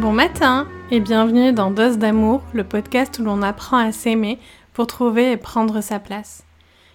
[0.00, 4.38] Bon matin et bienvenue dans Dose d'amour, le podcast où l'on apprend à s'aimer
[4.72, 6.42] pour trouver et prendre sa place.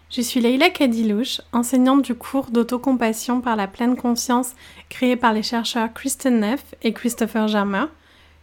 [0.10, 4.56] Je suis Leila Kadilouche, enseignante du cours d'autocompassion par la pleine conscience
[4.90, 7.86] créé par les chercheurs Kristen Neff et Christopher Germer.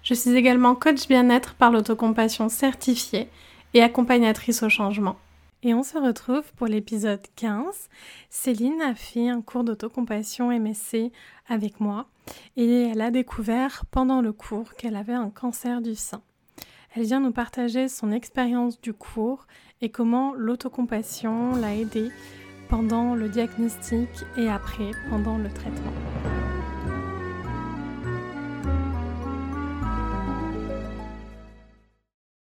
[0.04, 3.28] Je suis également coach bien-être par l'autocompassion certifiée
[3.74, 5.16] et accompagnatrice au changement.
[5.64, 7.88] Et on se retrouve pour l'épisode 15.
[8.30, 11.12] Céline a fait un cours d'autocompassion MSC
[11.46, 12.08] avec moi
[12.56, 16.20] et elle a découvert pendant le cours qu'elle avait un cancer du sein.
[16.96, 19.46] Elle vient nous partager son expérience du cours
[19.80, 22.10] et comment l'autocompassion l'a aidée
[22.68, 25.92] pendant le diagnostic et après, pendant le traitement.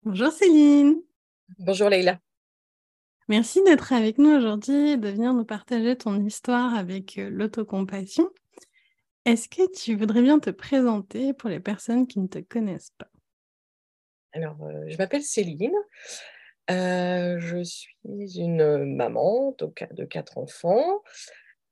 [0.04, 1.02] Bonjour Céline.
[1.59, 2.23] Bonjour Leïla.
[3.30, 8.30] Merci d'être avec nous aujourd'hui et de venir nous partager ton histoire avec euh, l'autocompassion.
[9.23, 13.08] Est-ce que tu voudrais bien te présenter pour les personnes qui ne te connaissent pas?
[14.33, 15.72] Alors, euh, je m'appelle Céline.
[16.70, 21.02] Euh, je suis une maman de quatre enfants,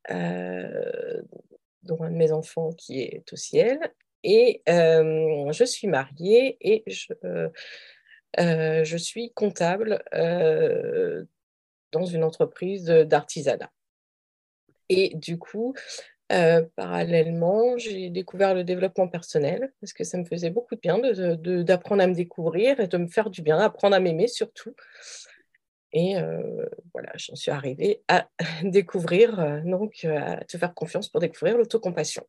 [0.10, 3.78] dont un de mes enfants qui est au ciel.
[4.24, 7.14] Et je suis mariée et je,
[8.38, 10.02] je suis comptable
[11.92, 13.72] dans une entreprise d'artisanat.
[14.90, 15.74] Et du coup,
[16.32, 20.98] euh, parallèlement, j'ai découvert le développement personnel parce que ça me faisait beaucoup de bien
[21.64, 24.74] d'apprendre à me découvrir et de me faire du bien, apprendre à m'aimer surtout.
[25.94, 28.30] Et euh, voilà, j'en suis arrivée à
[28.64, 32.26] découvrir, euh, donc à te faire confiance pour découvrir l'autocompassion.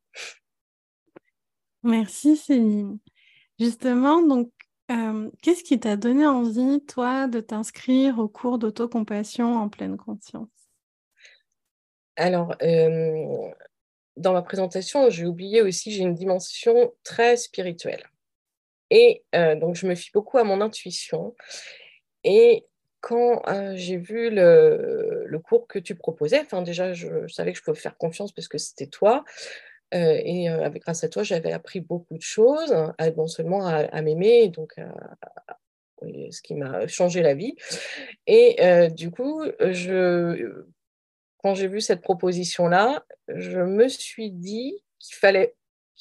[1.84, 2.98] Merci Céline.
[3.58, 4.50] Justement, donc
[5.42, 10.48] qu'est-ce qui t'a donné envie, toi, de t'inscrire au cours d'autocompassion en pleine conscience?
[12.16, 12.54] Alors,
[14.16, 18.04] dans ma présentation, j'ai oublié aussi, j'ai une dimension très spirituelle.
[18.90, 21.34] Et donc, je me fie beaucoup à mon intuition.
[22.24, 22.66] Et
[23.00, 23.42] quand
[23.74, 27.96] j'ai vu le, cours que tu proposais, enfin déjà, je, savais que je pouvais faire
[27.96, 29.24] confiance parce que c'était toi.
[29.94, 32.74] Euh, et euh, grâce à toi, j'avais appris beaucoup de choses,
[33.16, 34.74] non seulement à, m'aimer, donc
[36.02, 37.54] ce qui m'a changé la vie.
[38.26, 39.44] Et euh, du coup,
[41.38, 45.54] quand j'ai vu cette proposition-là, je me suis dit qu'il fallait,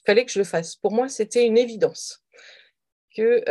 [0.05, 0.75] fallait que je le fasse.
[0.75, 2.23] Pour moi, c'était une évidence
[3.15, 3.43] que,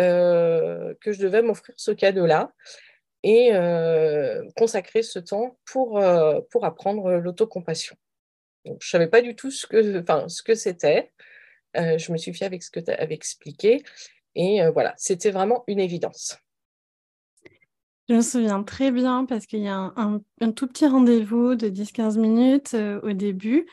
[0.94, 2.52] que je devais m'offrir ce cadeau-là
[3.22, 3.50] et
[4.56, 6.02] consacrer ce temps pour,
[6.50, 7.96] pour apprendre l'autocompassion
[8.64, 11.12] je ne savais pas du tout ce que, enfin, ce que c'était.
[11.76, 13.82] Euh, je me suis fiée avec ce que tu avais expliqué.
[14.34, 16.38] Et euh, voilà, c'était vraiment une évidence.
[18.08, 22.18] Je me souviens très bien parce qu'il y a un, tout petit rendez-vous de 10-15
[22.18, 23.66] minutes euh, au début.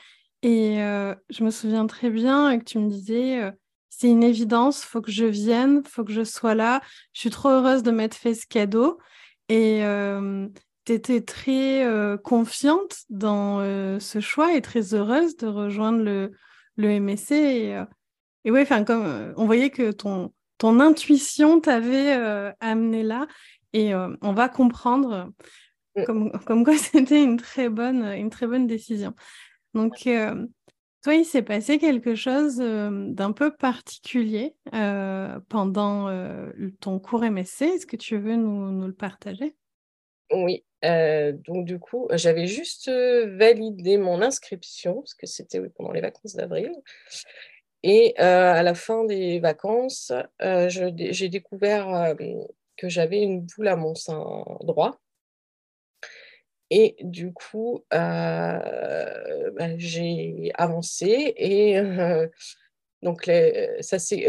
[0.43, 3.41] Et je me souviens très bien que tu me disais,
[3.89, 6.79] c'est une évidence, il faut que je vienne, il faut que je sois là.
[7.11, 8.99] Je suis trop heureuse de m'être fait ce cadeau.
[9.49, 9.81] Et
[10.87, 16.31] tu étais très euh, confiante dans euh, ce choix et très heureuse de rejoindre le,
[16.77, 17.31] le MSC.
[17.33, 17.83] Et, euh,
[18.45, 22.13] et ouais, comme on voyait que ton, ton intuition t'avait
[22.61, 23.27] amené là.
[23.73, 25.33] Et on va comprendre
[25.97, 26.03] mm.
[26.05, 29.13] comme, comme quoi c'était une, très bonne, une très bonne décision.
[29.73, 30.07] Donc,
[31.03, 34.55] toi, il s'est passé quelque chose d'un peu particulier
[35.49, 36.09] pendant
[36.79, 37.63] ton cours MSC.
[37.63, 39.53] Est-ce que tu veux nous, nous le partager?
[40.31, 45.91] Oui, euh, donc du coup, j'avais juste euh, validé mon inscription, parce que c'était pendant
[45.91, 46.71] les vacances d'avril.
[47.83, 52.15] Et euh, à la fin des vacances, j'ai découvert
[52.75, 54.99] que j'avais une boule à mon sein droit.
[56.69, 58.61] Et du coup, bah,
[59.77, 61.79] j'ai avancé et
[63.03, 63.29] donc
[63.79, 64.25] ça c'est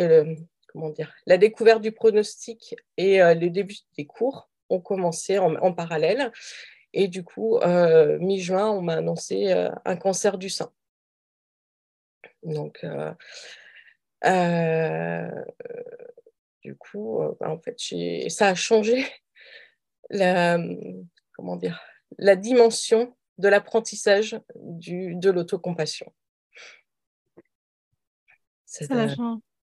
[0.69, 6.33] comment dire la découverte du pronostic et le début des cours ont commencé en, parallèle.
[6.93, 10.71] Et du coup, euh, mi-juin, on m'a annoncé euh, un cancer du sein.
[12.43, 12.85] Donc,
[14.25, 15.31] euh,
[16.63, 17.79] du coup, bah, en fait,
[18.31, 19.07] ça a changé
[20.11, 20.59] la,
[21.35, 21.81] comment dire,
[22.19, 26.13] la dimension de l'apprentissage de l'autocompassion.
[28.65, 29.15] Ça l'a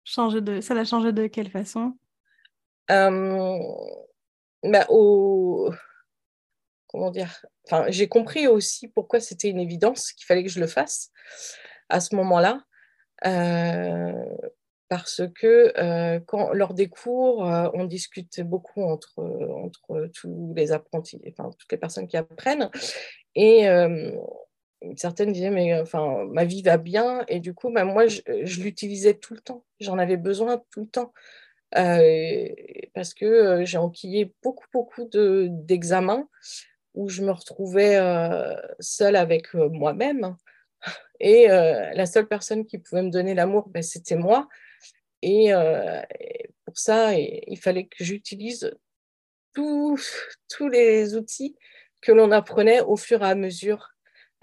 [0.04, 1.98] changé de, ça l'a changé de quelle façon?
[4.64, 5.72] Bah, au...
[6.88, 10.68] comment dire enfin, j'ai compris aussi pourquoi c'était une évidence qu'il fallait que je le
[10.68, 11.12] fasse
[11.90, 12.64] à ce moment-là.
[13.26, 14.14] Euh,
[14.88, 20.72] parce que euh, quand, lors des cours, euh, on discute beaucoup entre, entre tous les
[20.72, 22.72] apprentis, enfin toutes les personnes qui apprennent.
[23.36, 23.68] Et
[24.96, 27.24] certaines disaient, mais enfin, ma vie va bien.
[27.28, 28.22] Et du coup, bah, moi, je,
[28.62, 29.64] l'utilisais tout le temps.
[29.80, 31.14] J'en avais besoin tout le temps.
[31.72, 36.28] Parce que j'ai enquillé beaucoup, beaucoup d'examens
[36.96, 37.98] où je me retrouvais
[38.80, 40.36] seule avec moi-même.
[41.20, 44.48] Et la seule personne qui pouvait me donner l'amour, ben, c'était moi.
[45.22, 45.52] Et,
[46.66, 48.72] pour ça, il fallait que j'utilise
[49.54, 51.56] tous les outils
[52.02, 53.94] que l'on apprenait au fur et à mesure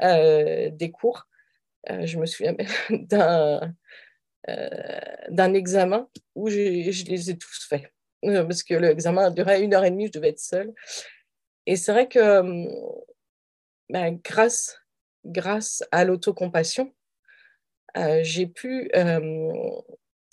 [0.02, 1.26] euh, des cours.
[1.90, 2.54] Euh, je me souviens
[3.12, 3.60] euh,
[5.28, 9.90] d'un examen où je, les ai tous faits, parce que l'examen durait une heure et
[9.90, 10.72] demie, je devais être seule.
[11.66, 12.42] Et c'est vrai que
[13.88, 14.78] ben, grâce,
[15.24, 16.92] grâce à l'autocompassion,
[18.22, 18.90] j'ai pu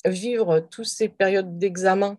[0.05, 2.17] vivre toutes ces périodes d'examen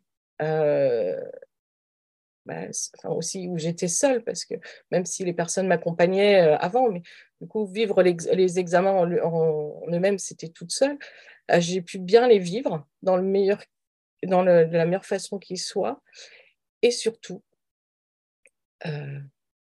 [2.49, 4.55] enfin aussi où j'étais seule, parce que
[4.90, 7.02] même si les personnes m'accompagnaient euh, avant, mais
[7.40, 10.97] du coup, vivre les, examens en, eux-mêmes, c'était toute seule, euh,
[11.58, 13.62] j'ai pu bien les vivre dans, le meilleur,
[14.25, 16.02] dans de la meilleure façon qui soit.
[16.82, 17.43] Et surtout,
[18.87, 19.20] euh,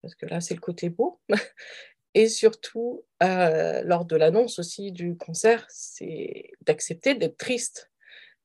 [0.03, 1.21] parce que là, c'est le côté beau,
[2.15, 7.91] et surtout, lors de l'annonce aussi du concert, c'est d'accepter d'être triste,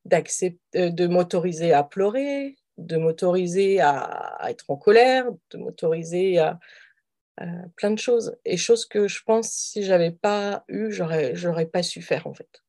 [0.04, 6.58] de m'autoriser à pleurer, de m'autoriser à, être en colère, de m'autoriser à,
[7.76, 8.36] plein de choses.
[8.44, 12.34] Et choses que je pense, si j'avais pas eu, j'aurais, j'aurais pas su faire en
[12.34, 12.62] fait.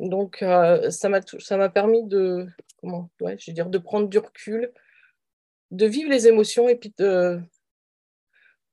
[0.00, 2.46] Donc, euh, ça, m'a, permis de,
[2.80, 4.72] comment, ouais, dire, de prendre du recul,
[5.70, 7.38] de vivre les émotions et puis de,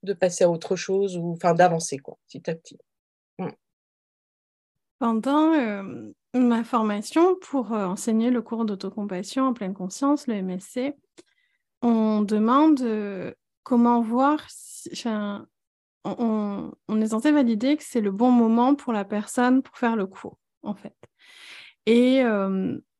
[0.04, 2.78] de passer à autre chose ou enfin d'avancer quoi, petit à petit.
[3.38, 3.50] Mm.
[4.98, 10.96] Pendant euh, ma formation pour euh, enseigner le cours d'autocompassion en pleine conscience, le MSC,
[11.82, 12.82] on demande
[13.62, 14.44] comment voir,
[16.04, 20.06] on, est censé valider que c'est le bon moment pour la personne pour faire le
[20.06, 20.96] cours, en fait.
[21.90, 22.22] Et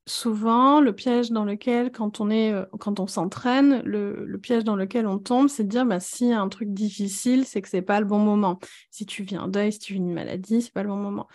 [0.06, 5.06] souvent, le piège dans lequel, quand on est, quand on s'entraîne, le, piège dans lequel
[5.06, 7.82] on tombe, c'est de dire, bah, s'il y a un truc difficile, c'est que c'est
[7.82, 8.58] pas le bon moment.
[8.90, 11.29] Si tu vis un deuil, si tu vis une maladie, c'est pas le bon moment.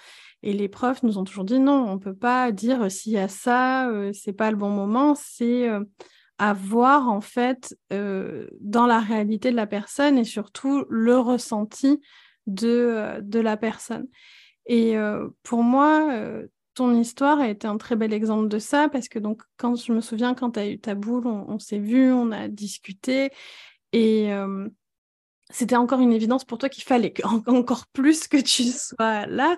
[0.43, 3.17] Et les profs nous ont toujours dit non, on peut pas dire euh, s'il y
[3.17, 5.83] a ça, euh, c'est pas le bon moment, c'est euh,
[6.37, 12.01] avoir en fait dans la réalité de la personne et surtout le ressenti
[12.47, 14.07] de, de la personne.
[14.65, 14.95] Et
[15.43, 16.41] pour moi,
[16.73, 19.91] ton histoire a été un très bel exemple de ça parce que donc quand je
[19.93, 23.29] me souviens quand tu as eu ta boule, on, s'est vu, on a discuté
[23.91, 24.31] et
[25.53, 27.13] c'était encore une évidence pour toi qu'il fallait
[27.47, 29.55] encore plus que tu sois là.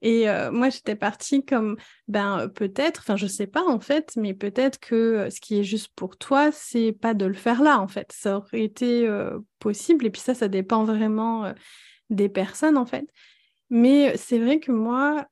[0.00, 1.76] Et euh, moi, j'étais partie comme,
[2.08, 5.64] ben peut-être, enfin je sais pas en fait, mais peut-être que euh, ce qui est
[5.64, 8.12] juste pour toi, c'est pas de le faire là en fait.
[8.12, 10.06] Ça aurait été euh, possible.
[10.06, 11.52] Et puis ça, ça dépend vraiment
[12.10, 13.06] des personnes en fait.
[13.70, 15.26] Mais c'est vrai que moi,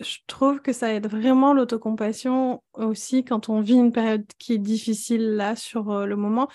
[0.00, 4.58] je trouve que ça aide vraiment l'autocompassion aussi quand on vit une période qui est
[4.58, 6.48] difficile là sur le moment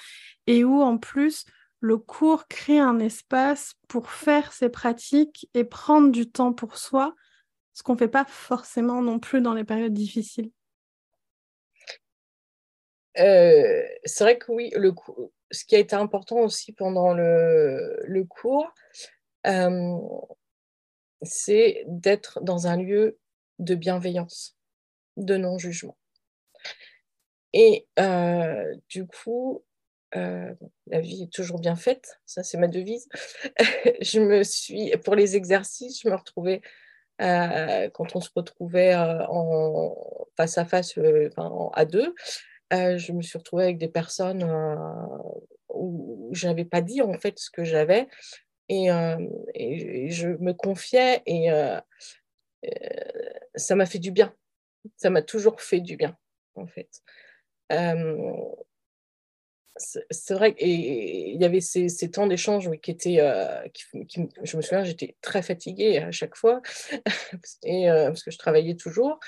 [0.48, 1.46] et où en plus
[1.80, 7.16] le cours crée un espace pour faire ses pratiques et prendre du temps pour soi,
[7.74, 10.52] ce qu'on ne fait pas forcément non plus dans les périodes difficiles.
[13.18, 14.94] Euh, c'est vrai que oui, le,
[15.52, 18.74] ce qui a été important aussi pendant le, cours,
[19.48, 19.98] euh,
[21.22, 23.18] c'est d'être dans un lieu
[23.60, 24.58] de bienveillance,
[25.18, 25.98] de non-jugement.
[27.54, 29.64] Et euh, du coup,
[30.16, 30.54] euh,
[30.88, 33.08] la vie est toujours bien faite, ça c'est ma devise.
[34.02, 36.62] je me suis, pour les exercices, je me retrouvais
[37.22, 39.96] euh, quand on se retrouvait en
[40.38, 40.98] face à face,
[41.74, 42.16] à deux,
[42.72, 44.44] je me suis retrouvée avec des personnes
[45.70, 48.08] où je n'avais pas dit en fait ce que j'avais
[48.70, 48.88] et,
[49.56, 51.50] et, je me confiais et
[53.60, 54.34] ça m'a fait du bien.
[54.98, 56.18] Ça m'a toujours fait du bien
[56.56, 56.90] en fait
[59.80, 63.20] c'est vrai qu'il y avait ces, temps d'échange qui étaient.
[63.20, 63.62] Euh,
[64.44, 66.62] je me souviens, j'étais très fatiguée à chaque fois,
[67.64, 69.20] et, euh, parce que je travaillais toujours.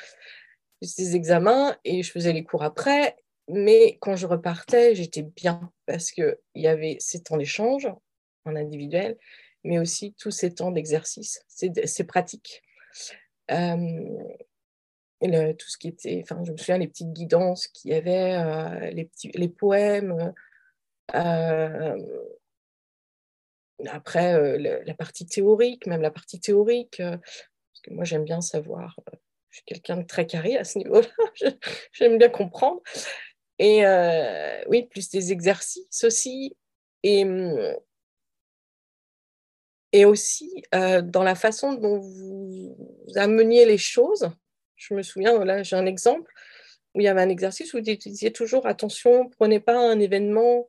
[0.82, 3.16] Ces examens et je faisais les cours après.
[3.48, 7.88] Mais quand je repartais, j'étais bien parce qu'il y avait ces temps d'échange
[8.46, 9.18] en individuel,
[9.64, 12.64] mais aussi tous ces temps d'exercice, ces, pratiques.
[13.50, 18.34] Euh, tout ce qui était, enfin, je me souviens les petites guidances qu'il y avait,
[18.34, 20.34] euh, les, petits, les poèmes.
[21.14, 21.98] Euh,
[23.88, 29.00] après, la, partie théorique, même la partie théorique, parce que moi j'aime bien savoir,
[29.50, 31.08] je suis quelqu'un de très carré à ce niveau-là,
[31.94, 32.82] j'aime bien comprendre.
[33.60, 33.84] Et
[34.68, 36.56] oui, plus des exercices aussi.
[37.04, 37.26] Et,
[39.94, 42.76] et aussi dans la façon dont vous
[43.16, 44.30] ameniez les choses.
[44.76, 46.32] Je me souviens, là j'ai un exemple
[46.94, 50.68] où il y avait un exercice où vous disiez toujours attention, prenez pas un événement,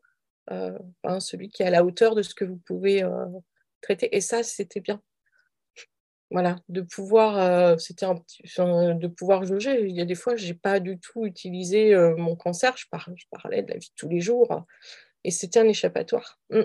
[0.48, 3.04] celui qui est à la hauteur de ce que vous pouvez
[3.80, 4.14] traiter.
[4.16, 5.02] Et ça, c'était bien
[6.32, 9.82] voilà, de pouvoir, euh, c'était de pouvoir jauger.
[9.82, 12.74] Il y a des fois, j'ai pas du tout utilisé euh, mon cancer.
[12.76, 12.86] Je,
[13.16, 14.64] je, parlais de la vie de tous les jours,
[15.24, 16.40] et c'était un échappatoire.
[16.50, 16.62] Mmh.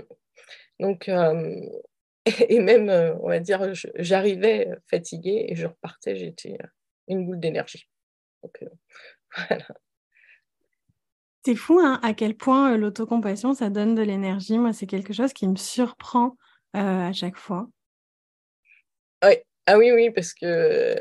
[0.80, 1.60] Donc, euh,
[2.50, 2.90] et même,
[3.22, 6.16] on va dire, j'arrivais fatiguée et je repartais.
[6.16, 6.58] J'étais
[7.08, 7.88] une boule d'énergie.
[8.44, 8.64] Donc,
[9.36, 9.68] voilà.
[11.46, 14.58] C'est fou hein, à quel point l'autocompassion, ça donne de l'énergie.
[14.58, 16.36] Moi, c'est quelque chose qui me surprend
[16.74, 17.70] à chaque fois.
[19.24, 20.96] Oui, ah oui, oui, parce que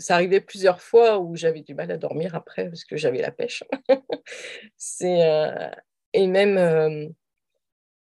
[0.00, 3.30] ça arrivait plusieurs fois où j'avais du mal à dormir après parce que j'avais la
[3.30, 3.62] pêche.
[4.76, 5.70] c'est euh,
[6.12, 7.08] et même euh, euh,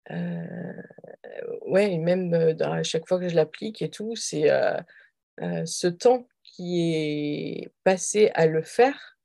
[0.10, 4.50] ouais, même à chaque fois que je l'applique et tout, c'est
[5.40, 9.18] ce temps qui est passé à le faire,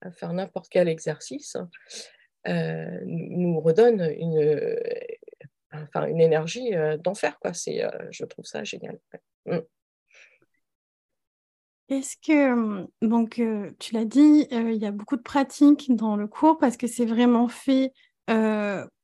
[0.00, 1.56] à faire n'importe quel exercice,
[2.46, 4.78] nous redonne une
[5.72, 7.52] enfin une énergie d'enfer quoi.
[7.52, 8.98] C'est je trouve ça génial.
[9.46, 9.58] Mm.
[11.90, 13.42] Est-ce que, donc,
[13.78, 17.06] tu l'as dit, il y a beaucoup de pratiques dans le cours parce que c'est
[17.06, 17.94] vraiment fait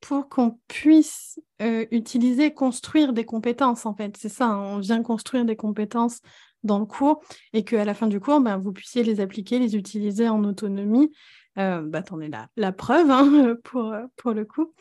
[0.01, 4.17] pour qu'on puisse utiliser, construire des compétences, en fait.
[4.17, 6.21] C'est ça, hein, on vient construire des compétences
[6.63, 9.77] dans le cours et qu'à la fin du cours, ben, vous puissiez les appliquer, les
[9.77, 11.11] utiliser en autonomie.
[11.57, 14.75] bah, T'en es la, la preuve hein, pour, pour le coup.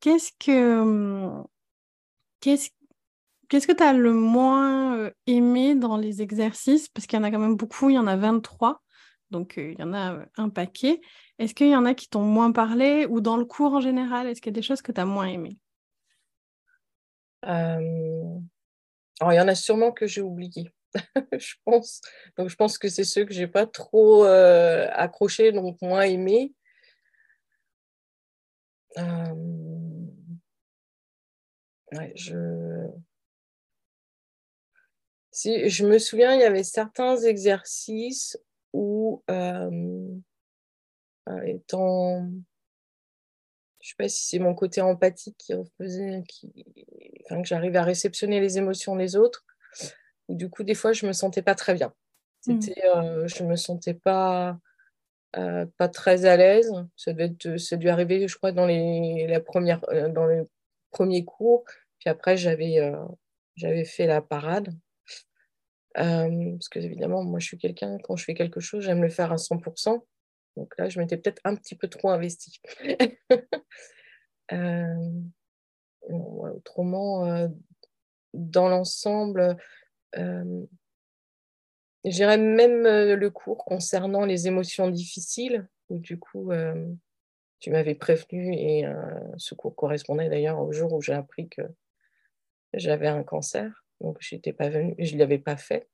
[0.00, 1.42] Qu'est-ce que,
[2.40, 2.70] qu'est-ce
[3.50, 6.88] Qu'est-ce que tu as le moins euh, aimé dans les exercices?
[6.88, 8.80] Parce qu'il y en a quand même beaucoup, il y en a 23,
[9.32, 11.00] donc euh, il y en a euh, un paquet.
[11.40, 14.26] Est-ce qu'il y en a qui t'ont moins parlé ou dans le cours en général
[14.26, 15.56] Est-ce qu'il y a des choses que tu as moins aimées?
[17.40, 18.42] Alors,
[19.32, 20.70] il y en a sûrement que j'ai oublié,
[21.38, 22.02] je pense.
[22.36, 26.52] Donc, je pense que c'est ceux que j'ai pas trop accrochés, donc moins aimés.
[31.92, 32.34] Ouais, je
[35.86, 38.38] me souviens, il y avait certains exercices
[38.74, 39.70] où, euh,
[41.30, 42.20] euh, étant,
[43.80, 45.54] je ne sais pas si c'est mon côté empathique qui
[46.28, 46.64] qui,
[47.24, 49.44] enfin, que j'arrive à réceptionner les émotions des autres,
[50.28, 51.92] du coup, des fois, je ne me sentais pas très bien.
[52.46, 52.60] Mmh.
[52.60, 54.58] C'était, euh, je ne me sentais pas,
[55.32, 56.72] pas très à l'aise.
[56.96, 60.42] Ça, devait être, ça dû arriver, je crois, dans les, la première, dans les
[60.90, 61.64] premiers cours.
[61.98, 62.92] Puis après, j'avais,
[63.56, 64.74] j'avais fait la parade
[65.94, 69.32] parce que évidemment, moi, je suis quelqu'un, quand je fais quelque chose, j'aime le faire
[69.32, 70.02] à 100%.
[70.56, 72.60] Donc là, je m'étais peut-être un petit peu trop investie.
[76.02, 77.48] autrement,
[78.34, 79.56] dans l'ensemble,
[82.04, 86.50] j'irais même le cours concernant les émotions difficiles, où du coup,
[87.60, 88.84] tu m'avais prévenu, et
[89.36, 91.62] ce cours correspondait d'ailleurs au jour où j'ai appris que
[92.74, 93.84] j'avais un cancer.
[94.00, 94.18] Donc,
[94.56, 95.88] pas venue, je ne l'avais pas fait.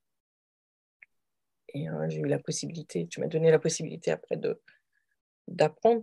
[1.74, 4.38] Et hein, j'ai eu la possibilité, tu m'as donné la possibilité après
[5.48, 6.02] d'apprendre.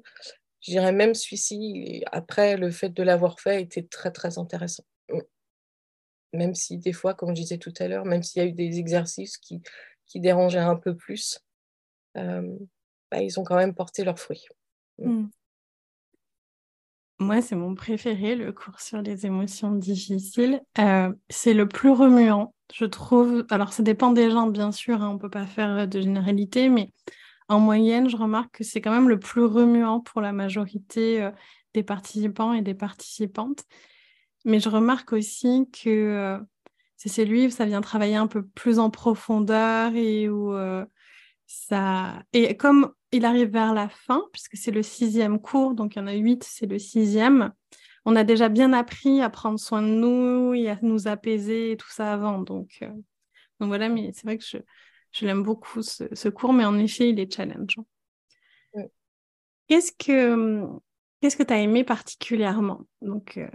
[0.61, 4.85] Je dirais même celui-ci, après, le fait de l'avoir fait était très, très intéressant.
[6.31, 8.53] Même si des fois, comme je disais tout à l'heure, même s'il y a eu
[8.53, 9.61] des exercices qui,
[10.05, 11.39] qui dérangeaient un peu plus,
[12.17, 12.57] euh,
[13.11, 14.47] bah, ils ont quand même porté leurs fruits.
[14.97, 15.09] Mm.
[15.09, 15.29] Mm.
[17.19, 20.61] Moi, c'est mon préféré, le cours sur les émotions difficiles.
[20.79, 23.45] Euh, c'est le plus remuant, je trouve.
[23.49, 26.69] Alors, ça dépend des gens, bien sûr, hein, on ne peut pas faire de généralité,
[26.69, 26.91] mais
[27.47, 31.31] en moyenne, je remarque que c'est quand même le plus remuant pour la majorité euh,
[31.73, 33.63] des participants et des participantes.
[34.45, 36.39] Mais je remarque aussi que euh,
[36.97, 40.53] c'est celui où ça vient travailler un peu plus en profondeur et où
[41.47, 42.23] ça...
[42.33, 46.01] Et comme il arrive vers la fin, puisque c'est le sixième cours, donc il y
[46.01, 47.51] en a huit, c'est le sixième.
[48.05, 51.77] On a déjà bien appris à prendre soin de nous et à nous apaiser et
[51.77, 52.39] tout ça avant.
[52.39, 52.89] Donc, euh,
[53.59, 54.57] donc voilà, mais c'est vrai que je,
[55.11, 57.85] je l'aime beaucoup ce, cours, mais en effet, il est challengeant.
[59.67, 60.65] Qu'est-ce que
[61.21, 62.81] qu'est-ce que tu as aimé particulièrement?
[63.01, 63.47] Donc, euh,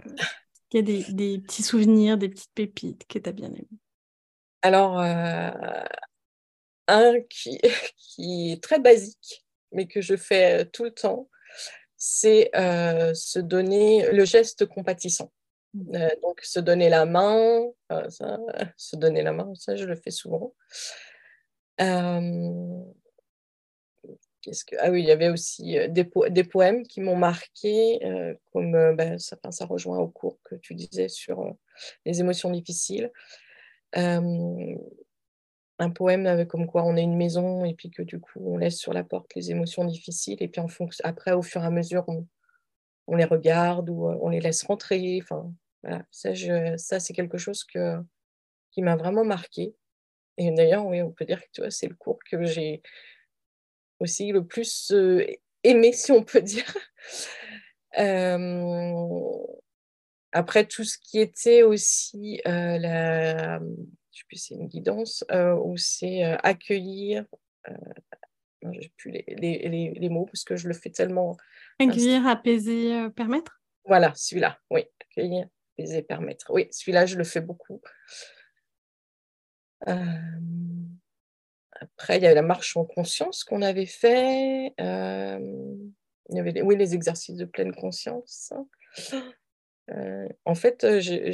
[0.71, 3.67] il y a des, des, petits souvenirs, des petites pépites que tu as bien aimé.
[4.63, 5.51] Alors, euh,
[6.87, 7.59] un qui,
[7.97, 11.29] qui est très basique, mais que je fais tout le temps,
[11.99, 15.31] c'est euh, se donner le geste compatissant.
[15.73, 15.95] Mmh.
[15.95, 17.67] Euh, donc, se donner la main,
[18.07, 18.39] ça,
[18.77, 20.55] se donner la main, ça, je le fais souvent.
[24.41, 27.99] qu'est-ce que ah oui, il y avait aussi des, des poèmes qui m'ont marqué,
[28.53, 31.53] comme ben, ça, ça, rejoint au cours que tu disais sur
[32.05, 33.11] les émotions difficiles.
[35.79, 38.57] Un poème avec comme quoi on est une maison et puis que du coup on
[38.57, 41.65] laisse sur la porte les émotions difficiles et puis en fonction après au fur et
[41.65, 42.05] à mesure
[43.07, 45.19] on, les regarde ou on les laisse rentrer.
[45.23, 46.29] Enfin, voilà, ça,
[46.77, 47.97] ça c'est quelque chose que,
[48.71, 49.73] qui m'a vraiment marqué.
[50.37, 52.81] Et d'ailleurs, oui, on peut dire que c'est le cours que j'ai
[53.99, 55.25] aussi le plus euh,
[55.63, 56.73] aimé, si on peut dire.
[57.97, 58.93] Euh,
[60.31, 65.77] après, tout ce qui était aussi euh, la, je sais plus, c'est une guidance, ou
[65.77, 67.25] c'est accueillir,
[68.61, 71.37] je n'ai plus les, les, les, mots parce que je le fais tellement.
[71.79, 73.61] Accueillir, apaiser, permettre?
[73.85, 76.51] Voilà, celui-là, oui, accueillir, apaiser, permettre.
[76.51, 77.81] Oui, celui-là, je le fais beaucoup.
[79.87, 79.93] Euh,
[81.71, 84.73] après, il y a la marche en conscience qu'on avait fait.
[84.79, 85.39] Euh,
[86.29, 88.53] il y avait les, oui, les exercices de pleine conscience.
[89.89, 91.31] Euh, en fait, j'ai,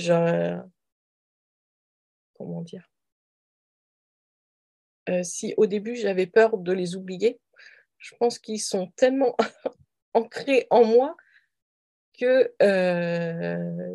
[2.33, 2.89] comment dire?
[5.23, 7.39] Si au début j'avais peur de les oublier,
[7.99, 9.35] je pense qu'ils sont tellement
[10.13, 11.15] ancrés en moi
[12.17, 12.53] que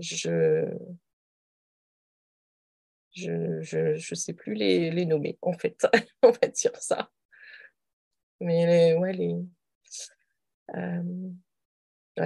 [0.00, 0.69] je
[3.12, 5.87] je ne sais plus les, les, nommer, en fait.
[6.23, 7.11] On va dire ça.
[8.40, 9.37] Mais ouais, les.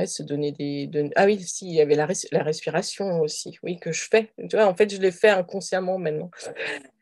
[0.06, 1.10] Se donner des.
[1.16, 4.32] Ah oui, si, il y avait la, la, respiration aussi, oui, que je fais.
[4.48, 6.30] Tu vois, en fait, je l'ai fait inconsciemment maintenant.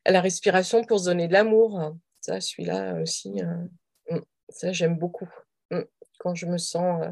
[0.07, 1.95] La respiration pour se donner de l'amour.
[2.21, 5.29] Ça, celui-là aussi, euh, mm, ça, j'aime beaucoup.
[5.71, 5.83] Mm,
[6.19, 7.03] quand je me sens.
[7.03, 7.11] Euh,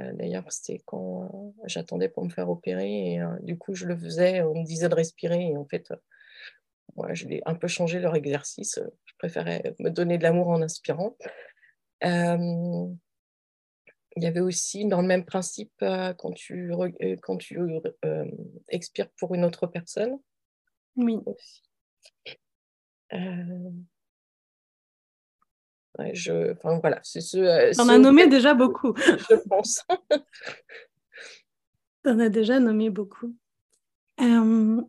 [0.00, 4.42] euh, d'ailleurs, c'était quand j'attendais pour me faire opérer et du coup, je le faisais,
[4.42, 5.90] on me disait de respirer et en fait,
[6.96, 8.78] moi, je l'ai un peu changé leur exercice.
[9.06, 11.16] Je préférais me donner de l'amour en inspirant.
[14.16, 16.72] Il y avait aussi, dans le même principe, quand tu,
[17.22, 17.58] quand tu
[18.68, 20.18] expires pour une autre personne.
[20.96, 21.18] Oui.
[26.12, 27.38] je, enfin, voilà, c'est ce.
[27.38, 28.94] Euh, On a nommé déjà beaucoup.
[28.96, 29.82] Je pense.
[32.04, 33.34] On a déjà nommé beaucoup.
[34.20, 34.80] Euh,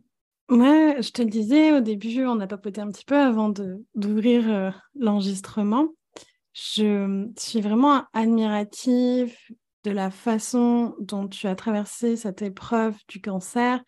[0.48, 3.52] moi, je te le disais au début, on a papoté un petit peu avant
[3.94, 5.88] d'ouvrir euh, l'enregistrement.
[6.60, 9.32] Je suis vraiment admirative
[9.84, 13.80] de la façon dont tu as traversé cette épreuve du cancer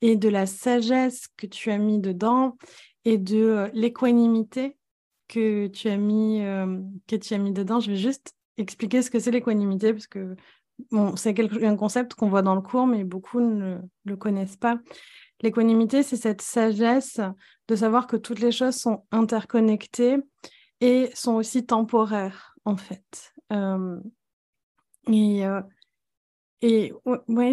[0.00, 2.56] et de la sagesse que tu as mis dedans
[3.04, 4.78] et de l'équanimité
[5.28, 7.80] que tu as mis, euh, que tu as mis dedans.
[7.80, 10.36] Je vais juste expliquer ce que c'est l'équanimité, parce que
[11.16, 14.78] c'est un concept qu'on voit dans le cours, mais beaucoup ne le connaissent pas.
[15.42, 17.20] L'équanimité, c'est cette sagesse
[17.68, 20.16] de savoir que toutes les choses sont interconnectées
[20.80, 23.32] et sont aussi temporaires, en fait.
[23.52, 23.98] Euh,
[25.08, 25.62] et, euh,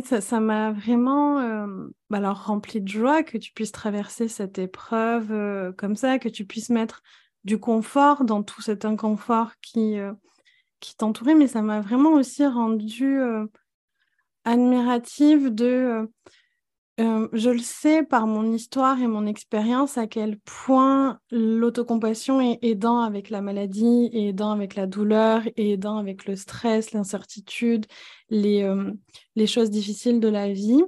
[0.01, 1.67] ça m'a vraiment
[2.09, 6.45] bah alors, rempli de joie que tu puisses traverser cette épreuve comme ça, que tu
[6.45, 7.01] puisses mettre
[7.43, 10.13] du confort dans tout cet inconfort qui, euh,
[10.79, 13.45] qui t'entourait, mais ça m'a vraiment aussi rendue euh,
[14.45, 16.09] admirative de...
[16.99, 22.99] Je le sais par mon histoire et mon expérience à quel point l'autocompassion est aidant
[22.99, 27.87] avec la maladie, est aidant avec la douleur, est aidant avec le stress, l'incertitude,
[28.29, 28.67] les,
[29.47, 30.83] choses difficiles de la vie.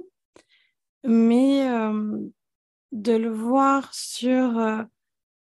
[1.02, 1.68] Mais
[2.92, 4.86] de le voir sur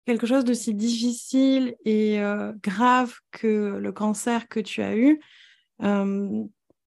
[0.06, 2.20] quelque chose de si difficile et
[2.62, 5.20] grave que le cancer que tu as eu,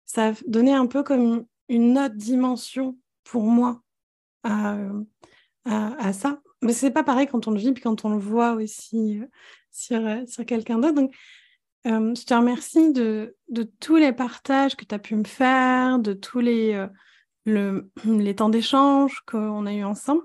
[0.05, 3.83] ça donné un peu comme une autre dimension pour moi
[4.43, 4.77] à,
[5.65, 6.41] à, ça.
[6.63, 9.27] Mais c'est pas pareil quand on le vit puis quand on le voit aussi euh,
[9.71, 10.95] sur, sur quelqu'un d'autre.
[10.95, 11.15] Donc,
[11.87, 16.15] je te remercie de, de, tous les partages que tu as pu me faire, de
[16.15, 16.87] tous les,
[17.45, 20.23] le, les temps d'échange qu'on a eu ensemble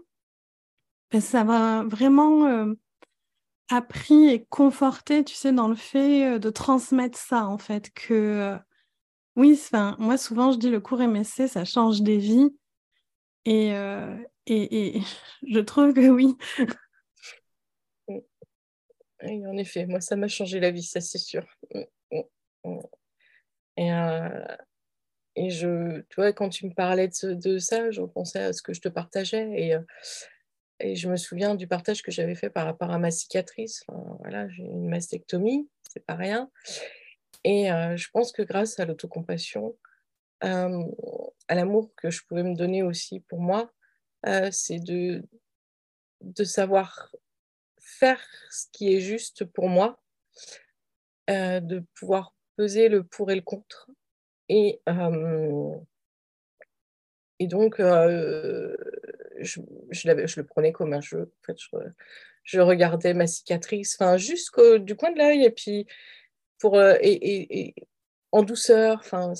[1.19, 2.73] ça m'a vraiment euh,
[3.69, 8.13] appris et conforté, tu sais, dans le fait euh, de transmettre ça, en fait, que
[8.13, 8.57] euh,
[9.35, 9.59] oui,
[9.97, 12.53] moi souvent je dis le cours MSC, ça change des vies.
[13.45, 13.69] Et,
[14.47, 15.01] et, et
[15.47, 16.35] je trouve que oui.
[19.21, 21.45] En effet, moi ça m'a changé la vie, ça c'est sûr.
[23.77, 23.89] Et,
[25.35, 28.73] et je, tu vois, quand tu me parlais de, ça, je pensais à ce que
[28.73, 29.49] je te partageais.
[29.55, 29.75] Et
[30.79, 33.83] et je me souviens du partage que j'avais fait par rapport à ma cicatrice.
[34.19, 36.49] voilà, j'ai une mastectomie, c'est pas rien.
[37.43, 39.75] Et euh, je pense que grâce à l'autocompassion,
[40.43, 40.83] euh,
[41.49, 43.73] à l'amour que je pouvais me donner aussi pour moi,
[44.27, 45.23] euh, c'est de,
[46.21, 47.13] de savoir
[47.79, 50.01] faire ce qui est juste pour moi,
[51.27, 53.89] de pouvoir peser le pour et le contre.
[54.47, 54.81] Et,
[57.39, 61.31] et donc, je, je, le prenais comme un jeu.
[61.41, 61.57] En fait,
[62.43, 65.85] je, regardais ma cicatrice, enfin, jusqu'au du coin de l'œil, et puis
[66.57, 66.77] pour
[68.31, 69.33] en douceur, enfin,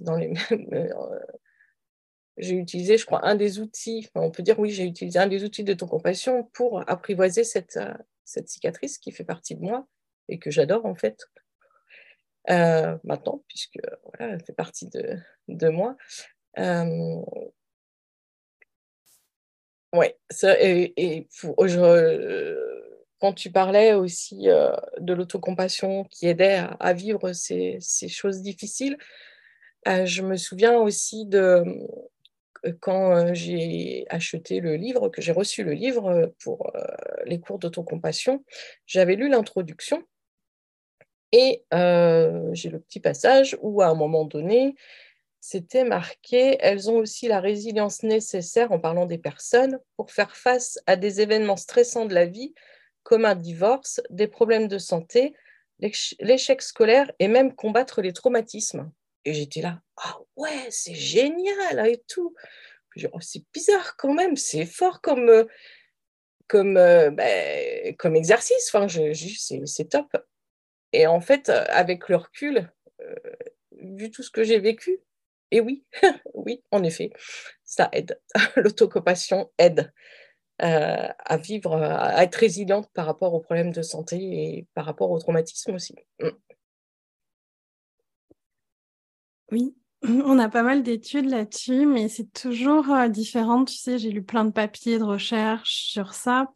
[0.00, 0.90] dans les mêmes
[2.38, 5.44] j'ai utilisé, je crois, un des outils, on peut dire oui, j'ai utilisé un des
[5.44, 7.92] outils de ton compassion pour apprivoiser cette, euh,
[8.24, 9.86] cette cicatrice qui fait partie de moi
[10.28, 11.18] et que j'adore en fait
[12.50, 15.16] euh, maintenant, puisque voilà, elle fait partie de,
[15.48, 15.96] de moi.
[16.58, 17.20] Euh,
[19.92, 21.28] ouais, ça, et, et
[23.20, 27.78] quand tu parlais aussi de l'autocompassion qui aidait à, vivre ces,
[28.08, 28.96] choses difficiles,
[29.86, 31.64] je me souviens aussi de,
[32.80, 36.80] quand euh, j'ai acheté le livre, que j'ai reçu le livre euh, pour euh,
[37.24, 38.44] les cours d'autocompassion,
[38.86, 40.02] j'avais lu l'introduction
[41.32, 44.76] et j'ai le petit passage où à un moment donné,
[45.40, 50.78] c'était marqué, elles ont aussi la résilience nécessaire, en parlant des personnes, pour faire face
[50.86, 52.54] à des événements stressants de la vie,
[53.08, 55.34] comme un divorce, des problèmes de santé,
[56.20, 58.92] l'échec scolaire et même combattre les traumatismes.
[59.24, 62.34] Et j'étais là, ah ouais, c'est génial et tout.
[63.14, 65.44] Oh, c'est bizarre quand même, c'est fort comme, euh,
[66.48, 68.70] comme, euh, ben, comme exercice.
[68.70, 69.14] Enfin, je,
[69.64, 70.14] c'est top.
[70.92, 72.70] Et en fait, euh, avec le recul,
[73.72, 75.00] vu tout ce que j'ai vécu,
[75.50, 75.82] et oui,
[76.34, 77.10] oui, en effet,
[77.64, 78.20] ça aide.
[78.56, 79.94] L'autocompassion aide
[80.58, 85.18] à vivre, à être résiliente par rapport aux problèmes de santé et par rapport au
[85.18, 85.94] traumatisme aussi.
[86.20, 86.28] Mm.
[89.50, 93.64] Oui, on a pas mal d'études là-dessus, mais c'est toujours euh, différent.
[93.64, 96.48] Tu sais, j'ai lu plein de papiers de recherche sur ça.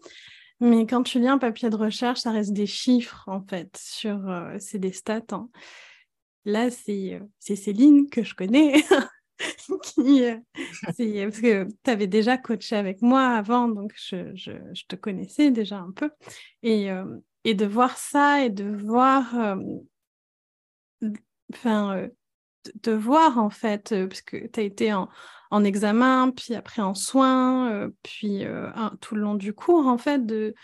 [0.60, 3.76] Mais quand tu lis un papier de recherche, ça reste des chiffres, en fait.
[3.76, 5.22] Sur, euh, c'est des stats.
[5.32, 5.48] Hein.
[6.44, 8.74] Là, euh, c'est Céline que je connais.
[9.82, 10.22] qui,
[10.82, 10.96] parce
[11.40, 14.52] que tu avais déjà coaché avec moi avant, donc je, je,
[14.88, 16.10] te connaissais déjà un peu.
[16.62, 16.88] Et,
[17.44, 19.34] et de voir ça et de voir
[21.52, 22.08] enfin,
[22.82, 25.08] te voir en fait, euh, parce que tu as été en,
[25.64, 30.24] examen, puis après en soins, euh, puis euh, tout le long du cours, en fait,
[30.24, 30.54] de,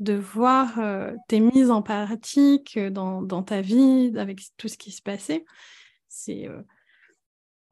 [0.00, 0.80] de voir
[1.28, 5.44] tes mises en pratique dans, dans, ta vie, avec tout ce qui se passait.
[6.08, 6.48] C'est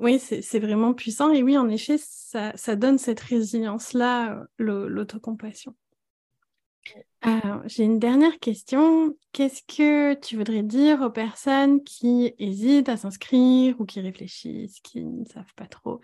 [0.03, 1.33] oui, c'est vraiment puissant.
[1.33, 5.75] Et oui, en effet, ça, donne cette résilience-là, l'autocompassion.
[7.67, 9.17] J'ai une dernière question.
[9.33, 15.05] Qu'est-ce que tu voudrais dire aux personnes qui hésitent à s'inscrire ou qui réfléchissent, qui
[15.05, 16.01] ne savent pas trop,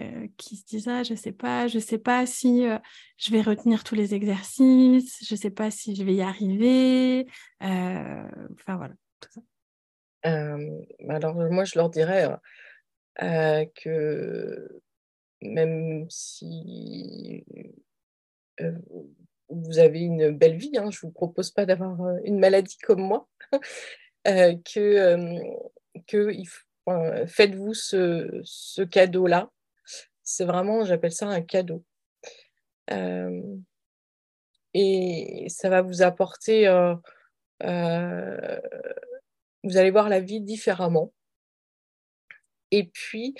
[0.00, 2.78] euh, qui se disent ah je sais pas, je sais pas si euh,
[3.18, 7.26] je vais retenir tous les exercices, je sais pas si je vais y arriver.
[7.64, 8.24] Euh,
[8.54, 9.40] enfin voilà, tout ça.
[11.08, 12.28] alors moi je leur dirais
[13.16, 14.80] que
[15.42, 17.44] même si
[19.52, 22.78] vous avez une belle vie, hein, je ne vous propose pas d'avoir euh, une maladie
[22.78, 23.28] comme moi,
[24.26, 25.40] euh, que, euh,
[26.06, 26.32] que
[27.26, 29.50] faites-vous ce, cadeau-là.
[30.22, 31.84] C'est vraiment, j'appelle ça un cadeau.
[34.74, 36.66] et ça va vous apporter,
[37.60, 37.66] vous
[39.76, 41.12] allez voir la vie différemment.
[42.72, 43.34] Et puis,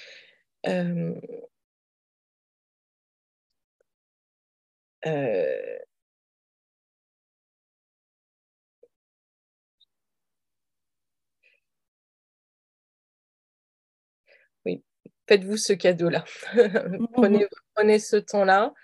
[15.27, 16.25] faites-vous ce cadeau-là.
[17.15, 18.75] prenez, prenez ce temps-là.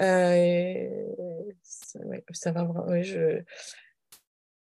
[0.00, 1.06] Euh,
[1.62, 2.00] ça,
[2.52, 3.02] va vraiment.
[3.02, 3.42] je,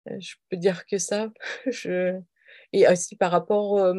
[0.07, 1.31] je peux dire que ça.
[1.66, 2.21] Je,
[2.73, 3.94] et aussi par rapport.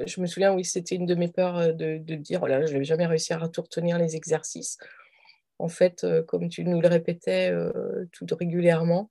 [0.00, 2.46] Euh, je me souviens, oui, c'était une de mes peurs euh, de, de dire oh
[2.46, 4.78] là, je ne vais jamais réussir à tout retenir les exercices.
[5.58, 7.54] En fait, comme tu nous le répétais
[8.10, 9.10] tout régulièrement,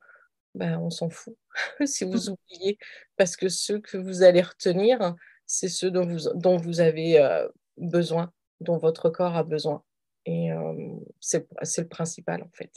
[0.53, 1.37] ben, on s'en fout
[1.85, 2.33] si vous mmh.
[2.33, 2.77] oubliez,
[3.15, 5.15] parce que ceux que vous allez retenir,
[5.45, 9.83] c'est ce dont vous, dont vous avez euh, besoin, dont votre corps a besoin.
[10.25, 12.71] Et euh, c'est le principal, en fait.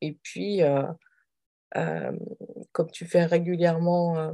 [0.00, 0.82] Et puis, euh,
[2.72, 4.32] comme tu fais régulièrement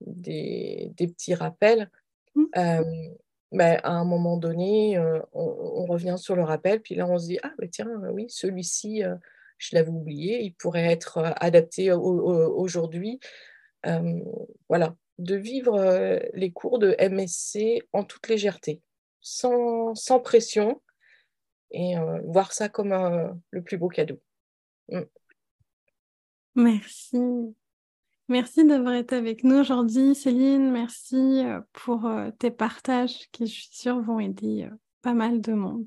[0.00, 1.90] des, des, petits rappels,
[2.34, 2.46] mmh.
[3.52, 4.98] ben, à un moment donné,
[5.32, 9.02] on, revient sur le rappel, puis là, on se dit, ah, ben, tiens, oui, celui-ci,
[9.58, 13.20] je l'avais oublié, il pourrait être adapté aujourd'hui.
[14.68, 18.82] voilà, de vivre euh, les cours de MSC en toute légèreté,
[19.20, 20.82] sans, sans pression,
[21.70, 22.92] et euh, voir ça comme
[23.50, 24.20] le plus beau cadeau.
[24.88, 25.02] Mm.
[26.56, 27.54] Merci.
[28.28, 30.70] Merci d'avoir été avec nous aujourd'hui, Céline.
[30.70, 35.42] Merci euh, pour euh, tes partages qui, je suis sûre, vont aider euh, pas mal
[35.42, 35.86] de monde.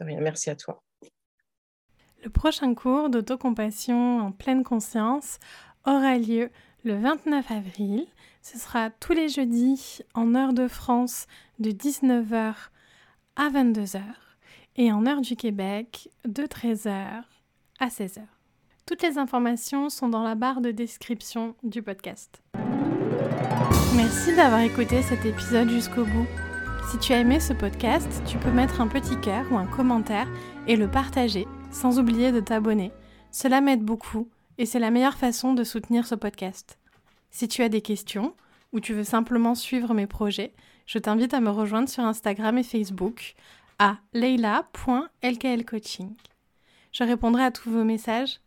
[0.00, 0.82] Merci à toi.
[2.24, 5.38] Le prochain cours d'autocompassion en pleine conscience
[5.84, 6.50] aura lieu
[6.84, 8.06] le 29 avril.
[8.40, 11.26] Ce sera tous les jeudis en heure de France
[11.58, 12.54] de 19h
[13.36, 14.00] à 22h
[14.76, 17.24] et en heure du Québec de 13h
[17.78, 18.35] à 16h.
[18.86, 22.40] Toutes les informations sont dans la barre de description du podcast.
[23.96, 26.28] Merci d'avoir écouté cet épisode jusqu'au bout.
[26.88, 30.28] Si tu as aimé ce podcast, tu peux mettre un petit cœur ou un commentaire
[30.68, 32.92] et le partager, sans oublier de t'abonner.
[33.32, 36.78] Cela m'aide beaucoup et c'est la meilleure façon de soutenir ce podcast.
[37.32, 38.36] Si tu as des questions
[38.72, 40.54] ou tu veux simplement suivre mes projets,
[40.86, 43.34] je t'invite à me rejoindre sur Instagram et Facebook
[43.80, 46.14] à leila.lklcoaching.
[46.92, 48.38] Je répondrai à tous vos messages